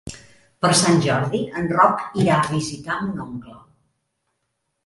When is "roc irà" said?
1.73-2.39